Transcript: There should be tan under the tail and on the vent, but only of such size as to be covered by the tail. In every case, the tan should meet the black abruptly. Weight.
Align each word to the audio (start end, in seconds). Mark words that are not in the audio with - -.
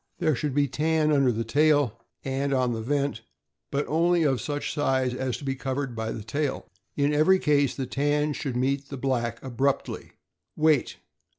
There 0.17 0.33
should 0.35 0.55
be 0.55 0.67
tan 0.67 1.11
under 1.11 1.31
the 1.31 1.43
tail 1.43 2.01
and 2.25 2.55
on 2.55 2.73
the 2.73 2.81
vent, 2.81 3.21
but 3.69 3.85
only 3.87 4.23
of 4.23 4.41
such 4.41 4.73
size 4.73 5.13
as 5.13 5.37
to 5.37 5.43
be 5.43 5.53
covered 5.53 5.95
by 5.95 6.11
the 6.11 6.23
tail. 6.23 6.65
In 6.97 7.13
every 7.13 7.37
case, 7.37 7.75
the 7.75 7.85
tan 7.85 8.33
should 8.33 8.55
meet 8.57 8.89
the 8.89 8.97
black 8.97 9.39
abruptly. 9.43 10.13
Weight. 10.55 10.97